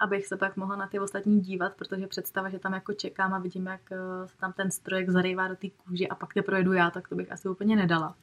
abych 0.00 0.26
se 0.26 0.36
pak 0.36 0.56
mohla 0.56 0.76
na 0.76 0.86
ty 0.86 0.98
ostatní 0.98 1.40
dívat, 1.40 1.74
protože 1.74 2.06
představa, 2.06 2.48
že 2.48 2.58
tam 2.58 2.74
jako 2.74 2.92
čekám 2.92 3.34
a 3.34 3.38
vidím, 3.38 3.66
jak 3.66 3.92
eh, 3.92 4.28
se 4.28 4.36
tam 4.36 4.52
ten 4.52 4.70
strojek 4.70 5.10
zarývá 5.10 5.48
do 5.48 5.56
té 5.56 5.68
kůže 5.70 6.06
a 6.06 6.14
pak 6.14 6.34
te 6.34 6.42
projedu 6.42 6.72
já, 6.72 6.90
tak 6.90 7.08
to 7.08 7.14
bych 7.14 7.32
asi 7.32 7.48
úplně 7.48 7.76
nedala. 7.76 8.16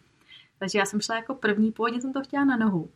Takže 0.60 0.80
já 0.80 0.86
jsem 0.86 1.02
šla 1.02 1.16
jako 1.16 1.36
první, 1.36 1.72
původně 1.72 2.02
jsem 2.02 2.14
to 2.14 2.24
chtěla 2.24 2.46
na 2.46 2.58
nohu, 2.58 2.90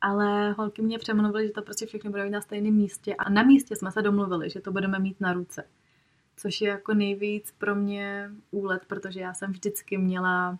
ale 0.00 0.52
holky 0.52 0.82
mě 0.82 0.98
přemluvily, 0.98 1.46
že 1.46 1.52
to 1.52 1.62
prostě 1.62 1.86
všechno 1.86 2.10
bude 2.10 2.24
mít 2.24 2.30
na 2.30 2.40
stejném 2.40 2.74
místě 2.74 3.14
a 3.14 3.30
na 3.30 3.42
místě 3.42 3.76
jsme 3.76 3.92
se 3.92 4.02
domluvili, 4.02 4.50
že 4.50 4.60
to 4.60 4.72
budeme 4.72 4.98
mít 4.98 5.20
na 5.20 5.32
ruce. 5.32 5.64
Což 6.36 6.60
je 6.60 6.68
jako 6.68 6.94
nejvíc 6.94 7.54
pro 7.58 7.74
mě 7.74 8.30
úlet, 8.50 8.82
protože 8.86 9.20
já 9.20 9.34
jsem 9.34 9.52
vždycky 9.52 9.98
měla 9.98 10.58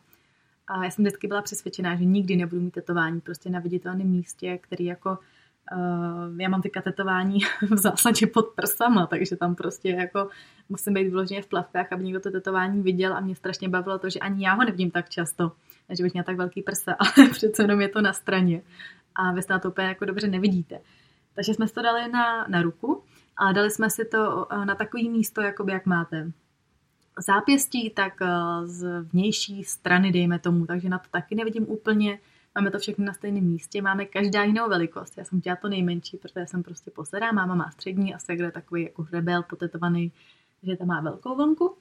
a 0.66 0.84
já 0.84 0.90
jsem 0.90 1.04
vždycky 1.04 1.28
byla 1.28 1.42
přesvědčená, 1.42 1.96
že 1.96 2.04
nikdy 2.04 2.37
nebudu 2.37 2.62
mít 2.62 2.70
tetování 2.70 3.20
prostě 3.20 3.50
na 3.50 3.61
viditelném 3.61 4.08
místě, 4.08 4.58
který 4.58 4.84
jako 4.84 5.18
já 6.38 6.49
mám 6.49 6.62
ty 6.62 6.71
tetování 6.85 7.38
v 7.71 7.76
zásadě 7.76 8.26
pod 8.26 8.47
prsama, 8.47 9.06
takže 9.06 9.37
tam 9.37 9.54
prostě 9.54 9.88
jako 9.88 10.28
musím 10.68 10.94
být 10.94 11.09
vyloženě 11.09 11.42
v 11.42 11.47
plavkách, 11.47 11.92
aby 11.92 12.04
někdo 12.04 12.21
to 12.21 12.30
tetování 12.30 12.83
viděl 12.83 13.16
a 13.16 13.21
mě 13.21 13.35
strašně 13.35 13.68
bavilo 13.68 13.99
to, 13.99 14.11
že 14.11 14.18
ani 14.18 14.44
já 14.44 14.54
ho 14.54 14.64
nevidím 14.64 14.90
tak 14.90 15.09
často, 15.09 15.52
že 15.90 16.02
bych 16.02 16.12
měla 16.12 16.25
tak 16.25 16.37
velký 16.37 16.62
prsa, 16.62 16.92
ale 16.99 17.28
přece 17.28 17.62
jenom 17.62 17.80
je 17.80 17.88
to 17.88 18.00
na 18.00 18.12
straně 18.12 18.62
a 19.14 19.33
vy 19.33 19.40
na 19.50 19.59
to 19.59 19.68
úplně 19.68 19.88
jako 19.88 20.04
dobře 20.04 20.26
nevidíte. 20.26 20.80
Takže 21.35 21.54
jsme 21.54 21.68
si 21.68 21.75
to 21.75 21.83
dali 21.83 22.12
na, 22.12 22.47
na 22.49 22.62
ruku, 22.62 23.02
ale 23.37 23.54
dali 23.54 23.71
jsme 23.71 23.90
si 23.90 24.04
to 24.04 24.47
eh, 24.52 24.64
na 24.64 24.75
takový 24.75 25.11
místo, 25.11 25.40
jakoby 25.40 25.73
jak 25.73 25.87
máte 25.87 26.33
zápěstí, 27.18 27.90
tak 27.90 28.23
eh, 28.23 28.26
z 28.64 29.02
vnější 29.02 29.64
strany, 29.64 30.12
dejme 30.12 30.38
tomu, 30.38 30.66
takže 30.66 30.88
na 30.88 30.99
to 30.99 31.09
taky 31.11 31.35
nevidím 31.35 31.66
úplně, 31.68 32.18
Máme 32.54 32.70
to 32.70 32.78
všechno 32.78 33.04
na 33.04 33.12
stejném 33.12 33.44
místě, 33.44 33.82
máme 33.82 34.04
každá 34.04 34.42
jinou 34.42 34.68
velikost. 34.68 35.18
Já 35.18 35.25
jsem 35.25 35.40
chtěla 35.40 35.56
to 35.56 35.68
nejmenší, 35.68 36.16
protože 36.16 36.46
jsem 36.46 36.62
prostě 36.62 36.90
posedá, 36.90 37.32
máma 37.32 37.54
má 37.54 37.70
střední 37.70 38.14
a 38.14 38.18
Segra 38.18 38.46
je 38.46 38.52
takový 38.52 38.82
jako 38.82 39.06
rebel 39.12 39.42
potetovaný, 39.42 40.12
že 40.62 40.76
tam 40.76 40.88
má 40.88 41.00
velkou 41.00 41.37
vlnku. 41.37 41.76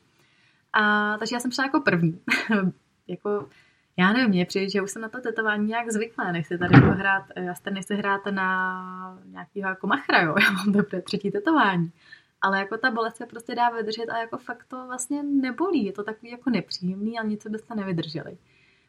A, 0.74 1.18
takže 1.18 1.36
já 1.36 1.40
jsem 1.40 1.52
šla 1.52 1.64
jako 1.64 1.82
první. 1.82 2.20
jako, 3.08 3.50
já 3.98 4.14
nevím, 4.14 4.30
mě 4.30 4.46
přijde, 4.46 4.70
že 4.70 4.82
už 4.82 4.92
jsem 4.92 5.02
na 5.02 5.10
to 5.10 5.22
tetování 5.22 5.68
nějak 5.68 5.92
zvyklá, 5.92 6.32
nechci 6.32 6.58
tady 6.58 6.76
jako 6.76 6.88
hrát, 6.88 7.24
já 7.36 7.54
tady 7.54 7.74
nechci 7.74 7.96
hrát 7.96 8.26
na 8.26 9.20
nějakýho 9.26 9.70
jako 9.70 9.88
machra, 9.88 10.22
jo, 10.22 10.36
já 10.42 10.52
mám 10.52 10.74
teprve 10.74 11.02
třetí 11.02 11.32
tetování. 11.32 11.92
Ale 12.42 12.60
jako 12.60 12.78
ta 12.78 12.92
bolest 12.92 13.16
se 13.16 13.26
prostě 13.26 13.56
dá 13.56 13.70
vydržet 13.70 14.10
a 14.10 14.18
jako 14.18 14.38
fakt 14.38 14.66
to 14.68 14.88
vlastně 14.88 15.24
nebolí. 15.24 15.86
Je 15.86 15.94
to 15.94 16.04
takový 16.04 16.32
jako 16.32 16.50
nepříjemný, 16.50 17.20
ale 17.20 17.28
nic 17.30 17.48
byste 17.48 17.76
nevydrželi. 17.76 18.38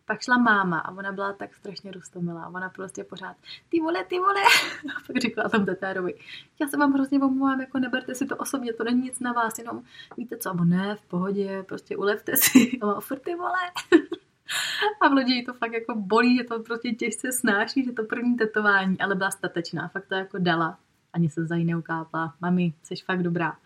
Pak 0.07 0.21
šla 0.21 0.39
máma 0.39 0.79
a 0.79 0.91
ona 0.91 1.13
byla 1.13 1.33
tak 1.33 1.55
strašně 1.55 1.93
rustomilá. 1.93 2.49
Ona 2.49 2.69
prostě 2.69 3.05
pořád, 3.05 3.37
ty 3.69 3.81
vole, 3.81 4.05
ty 4.05 4.19
vole. 4.19 4.43
A 4.97 5.01
pak 5.07 5.17
říkala 5.17 5.49
tam 5.49 5.67
tetérovi, 5.67 6.15
já 6.61 6.69
se 6.69 6.77
vám 6.77 6.93
hrozně 6.93 7.19
omlouvám, 7.21 7.61
jako 7.61 7.79
neberte 7.79 8.15
si 8.15 8.27
to 8.27 8.37
osobně, 8.37 8.73
to 8.73 8.85
není 8.85 9.03
nic 9.03 9.21
na 9.21 9.33
vás, 9.33 9.59
jenom 9.59 9.83
víte 10.17 10.37
co, 10.37 10.65
ne, 10.65 10.97
v 10.97 11.03
pohodě, 11.03 11.65
prostě 11.69 11.97
ulevte 11.97 12.37
si. 12.37 12.79
A 12.83 12.87
má 12.87 13.19
ty 13.21 13.35
vole. 13.35 13.61
A 15.01 15.09
v 15.09 15.13
lodi 15.13 15.43
to 15.43 15.53
fakt 15.53 15.73
jako 15.73 15.95
bolí, 15.95 16.37
že 16.37 16.45
to 16.45 16.61
prostě 16.61 16.91
těžce 16.91 17.33
snáší, 17.33 17.85
že 17.85 17.93
to 17.93 18.05
první 18.05 18.37
tetování, 18.37 19.01
ale 19.01 19.15
byla 19.15 19.31
statečná, 19.31 19.89
fakt 19.89 20.07
to 20.07 20.15
jako 20.15 20.39
dala. 20.39 20.79
Ani 21.13 21.31
se 21.31 21.47
za 21.47 21.57
ní 21.57 21.65
neukápla. 21.65 22.35
Mami, 22.41 22.75
jsi 22.83 22.95
fakt 22.97 23.23
dobrá. 23.23 23.57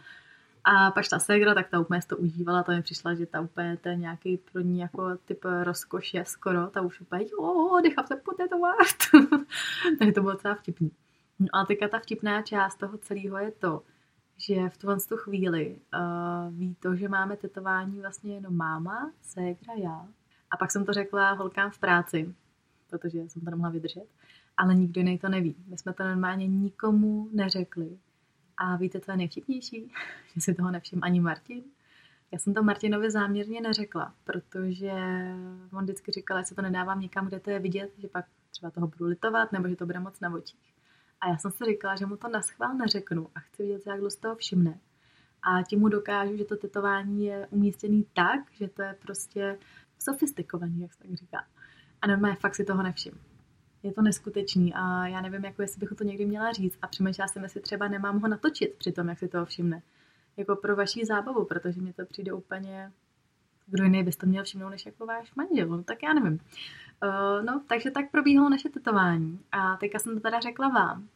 A 0.70 0.90
pak 0.90 1.08
ta 1.08 1.18
ségra, 1.18 1.54
tak 1.54 1.68
ta 1.68 1.80
úplně 1.80 2.00
to 2.06 2.16
užívala, 2.16 2.62
to 2.62 2.72
mi 2.72 2.82
přišla, 2.82 3.14
že 3.14 3.26
ta 3.26 3.40
úplně 3.40 3.76
to 3.76 3.88
je 3.88 3.96
nějaký 3.96 4.36
pro 4.36 4.60
ní 4.60 4.78
jako 4.78 5.16
typ 5.16 5.44
rozkoše 5.62 6.24
skoro, 6.24 6.66
ta 6.66 6.80
už 6.80 7.00
úplně, 7.00 7.24
jo, 7.24 7.80
nechám 7.82 8.06
se 8.06 8.16
potetovat. 8.16 8.76
Takže 9.98 10.12
to 10.12 10.20
bylo 10.20 10.32
docela 10.32 10.54
vtipný. 10.54 10.90
No 11.38 11.46
a 11.52 11.64
teďka 11.64 11.88
ta 11.88 11.98
vtipná 11.98 12.42
část 12.42 12.76
toho 12.76 12.98
celého 12.98 13.38
je 13.38 13.50
to, 13.50 13.82
že 14.36 14.68
v 14.68 14.78
tuhle 14.78 14.96
tu 15.08 15.16
chvíli 15.16 15.76
uh, 15.94 16.54
ví 16.54 16.74
to, 16.74 16.96
že 16.96 17.08
máme 17.08 17.36
tetování 17.36 18.00
vlastně 18.00 18.34
jenom 18.34 18.56
máma, 18.56 19.12
ségra, 19.22 19.74
já. 19.76 20.08
A 20.50 20.56
pak 20.56 20.70
jsem 20.70 20.84
to 20.84 20.92
řekla 20.92 21.32
holkám 21.32 21.70
v 21.70 21.78
práci, 21.78 22.34
protože 22.90 23.18
jsem 23.18 23.42
to 23.42 23.50
nemohla 23.50 23.70
vydržet, 23.70 24.06
ale 24.56 24.74
nikdo 24.74 25.00
jiný 25.00 25.18
to 25.18 25.28
neví. 25.28 25.56
My 25.66 25.78
jsme 25.78 25.92
to 25.92 26.04
normálně 26.04 26.46
nikomu 26.46 27.28
neřekli. 27.32 27.98
A 28.58 28.76
víte, 28.76 29.00
co 29.00 29.10
je 29.10 29.16
nejvtipnější? 29.16 29.92
že 30.34 30.40
si 30.40 30.54
toho 30.54 30.70
nevšiml 30.70 31.04
ani 31.04 31.20
Martin. 31.20 31.64
Já 32.32 32.38
jsem 32.38 32.54
to 32.54 32.62
Martinovi 32.62 33.10
záměrně 33.10 33.60
neřekla, 33.60 34.14
protože 34.24 34.92
on 35.72 35.84
vždycky 35.84 36.12
říkal, 36.12 36.38
že 36.38 36.44
se 36.44 36.54
to 36.54 36.62
nedávám 36.62 37.00
někam, 37.00 37.28
kde 37.28 37.40
to 37.40 37.50
je 37.50 37.58
vidět, 37.58 37.92
že 37.98 38.08
pak 38.08 38.24
třeba 38.50 38.70
toho 38.70 38.86
budu 38.86 39.04
litovat, 39.04 39.52
nebo 39.52 39.68
že 39.68 39.76
to 39.76 39.86
bude 39.86 40.00
moc 40.00 40.20
na 40.20 40.34
očích. 40.34 40.74
A 41.20 41.28
já 41.28 41.38
jsem 41.38 41.50
si 41.50 41.64
říkala, 41.64 41.96
že 41.96 42.06
mu 42.06 42.16
to 42.16 42.28
na 42.28 42.42
schvál 42.42 42.74
neřeknu 42.74 43.28
a 43.34 43.40
chci 43.40 43.62
vidět, 43.62 43.86
jak 43.86 44.10
z 44.10 44.16
toho 44.16 44.36
všimne. 44.36 44.80
A 45.42 45.62
tím 45.62 45.80
mu 45.80 45.88
dokážu, 45.88 46.36
že 46.36 46.44
to 46.44 46.56
tetování 46.56 47.24
je 47.24 47.46
umístěný 47.50 48.06
tak, 48.12 48.40
že 48.52 48.68
to 48.68 48.82
je 48.82 48.96
prostě 49.02 49.58
sofistikovaný, 49.98 50.80
jak 50.80 50.92
se 50.92 50.98
tak 50.98 51.14
říká. 51.14 51.44
A 52.02 52.06
normálně 52.06 52.36
fakt 52.36 52.54
si 52.54 52.64
toho 52.64 52.82
nevšim 52.82 53.27
je 53.82 53.92
to 53.92 54.02
neskutečný 54.02 54.74
a 54.74 55.06
já 55.06 55.20
nevím, 55.20 55.44
jako 55.44 55.62
jestli 55.62 55.80
bych 55.80 55.98
to 55.98 56.04
někdy 56.04 56.26
měla 56.26 56.52
říct 56.52 56.78
a 56.82 56.86
přemýšlela 56.86 57.28
jsem, 57.28 57.42
jestli 57.42 57.60
třeba 57.60 57.88
nemám 57.88 58.20
ho 58.20 58.28
natočit 58.28 58.74
při 58.74 58.92
tom, 58.92 59.08
jak 59.08 59.18
si 59.18 59.28
toho 59.28 59.44
všimne. 59.44 59.82
Jako 60.36 60.56
pro 60.56 60.76
vaší 60.76 61.04
zábavu, 61.04 61.44
protože 61.44 61.80
mi 61.80 61.92
to 61.92 62.06
přijde 62.06 62.32
úplně 62.32 62.92
kdo 63.70 63.84
jiný 63.84 64.02
bys 64.04 64.16
to 64.16 64.26
měl 64.26 64.44
všimnout, 64.44 64.68
než 64.68 64.86
jako 64.86 65.06
váš 65.06 65.34
manžel, 65.34 65.68
no, 65.68 65.82
tak 65.82 66.02
já 66.02 66.12
nevím. 66.12 66.38
Uh, 67.04 67.44
no, 67.44 67.62
takže 67.68 67.90
tak 67.90 68.10
probíhalo 68.10 68.48
naše 68.48 68.68
tetování 68.68 69.40
a 69.52 69.76
teďka 69.76 69.98
jsem 69.98 70.14
to 70.14 70.20
teda 70.20 70.40
řekla 70.40 70.68
vám. 70.68 71.08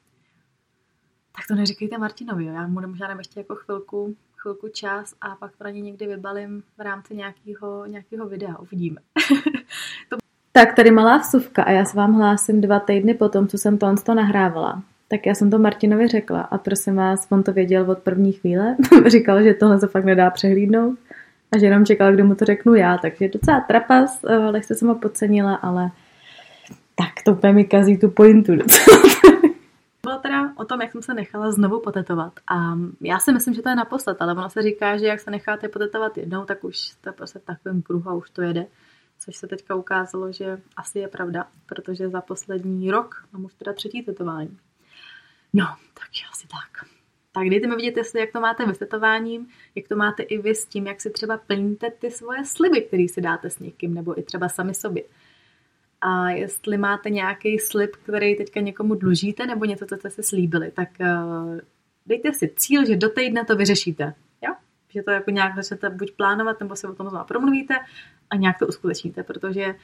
Tak 1.37 1.47
to 1.49 1.55
neříkejte 1.55 1.99
Martinovi, 1.99 2.45
jo. 2.45 2.53
já 2.55 2.67
mu 2.67 2.81
možná 2.89 3.19
ještě 3.19 3.41
jako 3.41 3.55
chvilku, 3.55 4.17
chvilku 4.37 4.69
čas 4.69 5.15
a 5.21 5.37
pak 5.37 5.57
to 5.57 5.69
někdy 5.69 6.07
vybalím 6.07 6.63
v 6.79 6.81
rámci 6.81 7.17
nějakého, 7.17 7.87
nějakého 7.87 8.29
videa, 8.29 8.59
uvidíme. 8.59 9.01
tak 10.53 10.75
tady 10.75 10.91
malá 10.91 11.19
vsuvka 11.19 11.63
a 11.63 11.71
já 11.71 11.85
se 11.85 11.97
vám 11.97 12.15
hlásím 12.15 12.61
dva 12.61 12.81
týdny 12.81 13.15
po 13.15 13.29
tom, 13.29 13.49
co 13.49 13.59
jsem 13.59 13.79
to 13.79 13.95
to 14.05 14.15
nahrávala. 14.15 14.83
Tak 15.09 15.27
já 15.27 15.35
jsem 15.35 15.51
to 15.51 15.59
Martinovi 15.59 16.09
řekla 16.09 16.41
a 16.41 16.59
prosím 16.59 16.97
vás, 16.97 17.27
on 17.31 17.43
to 17.43 17.53
věděl 17.53 17.91
od 17.91 17.99
první 17.99 18.33
chvíle. 18.33 18.77
Říkal, 19.07 19.43
že 19.43 19.55
tohle 19.55 19.81
se 19.81 19.89
fakt 19.89 20.05
nedá 20.05 20.31
přehlídnout 20.31 20.99
a 21.53 21.59
že 21.59 21.67
jenom 21.67 21.87
čekal, 21.87 22.13
kdy 22.13 22.23
mu 22.23 22.35
to 22.35 22.45
řeknu 22.45 22.75
já. 22.75 22.99
Takže 22.99 23.29
docela 23.29 23.61
trapas, 23.61 24.25
eh, 24.25 24.37
lehce 24.37 24.75
jsem 24.75 24.89
ho 24.89 24.95
podcenila, 24.95 25.55
ale 25.55 25.91
tak 26.97 27.25
to 27.25 27.33
úplně 27.33 27.53
mi 27.53 27.65
kazí 27.65 27.99
tu 27.99 28.11
pointu 28.11 28.53
Bylo 30.03 30.19
teda 30.19 30.53
o 30.57 30.65
tom, 30.65 30.81
jak 30.81 30.93
jsem 30.93 31.03
se 31.03 31.15
nechala 31.15 31.53
znovu 31.53 31.81
potetovat. 31.81 32.33
A 32.51 32.79
já 33.01 33.19
si 33.19 33.33
myslím, 33.33 33.55
že 33.55 33.63
to 33.63 33.69
je 33.69 33.77
naposled, 33.77 34.23
ale 34.23 34.33
ono 34.33 34.51
se 34.51 34.63
říká, 34.63 34.97
že 34.97 35.07
jak 35.07 35.21
se 35.21 35.31
necháte 35.31 35.69
potetovat 35.69 36.19
jednou, 36.19 36.45
tak 36.45 36.65
už 36.65 36.79
jste 36.79 37.13
prostě 37.13 37.39
v 37.39 37.45
takovém 37.45 37.83
kruhu 37.83 38.11
a 38.11 38.15
už 38.15 38.31
to 38.31 38.43
jede 38.43 38.67
což 39.25 39.37
se 39.37 39.47
teďka 39.47 39.75
ukázalo, 39.75 40.33
že 40.33 40.61
asi 40.77 40.99
je 40.99 41.09
pravda, 41.09 41.49
protože 41.67 42.09
za 42.09 42.21
poslední 42.21 42.91
rok 42.91 43.29
mám 43.33 43.45
už 43.45 43.55
teda 43.55 43.73
třetí 43.73 44.03
tetování. 44.03 44.59
No, 45.53 45.67
takže 45.95 46.25
asi 46.33 46.49
tak. 46.49 46.89
Tak 47.33 47.49
dejte 47.49 47.67
mi 47.67 47.77
vidět, 47.77 47.97
jestli 47.97 48.21
jak 48.21 48.33
to 48.33 48.41
máte 48.41 48.67
vy 48.67 48.75
s 48.75 48.79
tetováním, 48.79 49.49
jak 49.75 49.89
to 49.89 49.97
máte 49.97 50.23
i 50.23 50.39
vy 50.39 50.55
s 50.55 50.67
tím, 50.67 50.87
jak 50.87 51.01
si 51.01 51.11
třeba 51.11 51.37
plníte 51.37 51.91
ty 51.91 52.11
svoje 52.11 52.45
sliby, 52.45 52.83
které 52.83 53.07
si 53.09 53.21
dáte 53.21 53.51
s 53.51 53.59
někým, 53.59 53.95
nebo 53.95 54.19
i 54.19 54.23
třeba 54.23 54.49
sami 54.49 54.75
sobě. 54.75 55.03
A 56.01 56.31
jestli 56.31 56.79
máte 56.79 57.11
nějaký 57.11 57.59
slib, 57.59 57.97
který 57.97 58.37
teďka 58.37 58.61
někomu 58.61 58.95
dlužíte, 58.95 59.47
nebo 59.47 59.65
něco, 59.65 59.87
co 59.87 59.97
jste 59.97 60.11
si 60.11 60.23
slíbili, 60.23 60.71
tak 60.71 60.89
uh, 61.01 61.59
dejte 62.07 62.33
si 62.33 62.51
cíl, 62.57 62.87
že 62.87 62.97
do 62.97 63.09
týdne 63.09 63.45
to 63.45 63.57
vyřešíte. 63.57 64.15
Že 64.93 65.03
to 65.03 65.11
jako 65.11 65.31
nějak 65.31 65.57
začnete 65.57 65.91
buď 65.91 66.13
plánovat, 66.17 66.61
nebo 66.61 66.77
si 66.77 66.87
o 66.87 66.95
tom 66.95 67.09
znovu 67.09 67.25
promluvíte 67.25 67.75
a 68.31 68.37
nějak 68.37 68.59
to 68.59 68.67
uskutečníte, 68.67 69.23
protože 69.23 69.75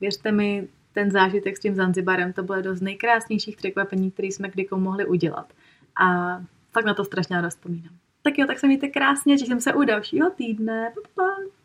věřte 0.00 0.32
mi, 0.32 0.68
ten 0.92 1.10
zážitek 1.10 1.56
s 1.56 1.60
tím 1.60 1.74
Zanzibarem, 1.74 2.32
to 2.32 2.42
bylo 2.42 2.56
jedno 2.56 2.74
z 2.74 2.82
nejkrásnějších 2.82 3.56
překvapení, 3.56 4.10
které 4.10 4.28
jsme 4.28 4.48
kdy 4.48 4.68
mohli 4.74 5.06
udělat. 5.06 5.52
A 6.02 6.38
fakt 6.72 6.84
na 6.84 6.94
to 6.94 7.04
strašně 7.04 7.36
ráda 7.36 7.48
vzpomínám. 7.48 7.94
Tak 8.22 8.38
jo, 8.38 8.46
tak 8.46 8.58
se 8.58 8.66
mějte 8.66 8.88
krásně, 8.88 9.36
těším 9.36 9.60
se 9.60 9.74
u 9.74 9.84
dalšího 9.84 10.30
týdne. 10.30 10.92
Pa, 10.94 11.00
pa. 11.14 11.59